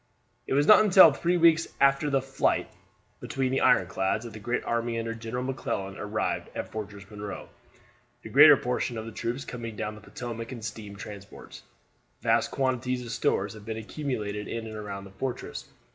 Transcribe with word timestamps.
It 0.47 0.55
was 0.55 0.65
not 0.65 0.83
until 0.83 1.13
three 1.13 1.37
weeks 1.37 1.67
after 1.79 2.09
the 2.09 2.23
fight 2.23 2.67
between 3.19 3.51
the 3.51 3.61
ironclads 3.61 4.23
that 4.25 4.33
the 4.33 4.39
great 4.39 4.63
army 4.65 4.97
under 4.97 5.13
General 5.13 5.43
McClellan 5.43 5.95
arrived 5.95 6.49
off 6.57 6.71
Fortress 6.71 7.05
Monroe, 7.11 7.49
the 8.23 8.29
greater 8.31 8.57
portion 8.57 8.97
of 8.97 9.05
the 9.05 9.11
troops 9.11 9.45
coming 9.45 9.75
down 9.75 9.93
the 9.93 10.01
Potomac 10.01 10.51
in 10.51 10.63
steam 10.63 10.95
transports. 10.95 11.61
Vast 12.21 12.49
quantities 12.49 13.05
of 13.05 13.11
stores 13.11 13.53
had 13.53 13.63
been 13.63 13.77
accumulated 13.77 14.47
in 14.47 14.65
and 14.65 14.75
around 14.75 15.03
the 15.03 15.11
fortress. 15.11 15.67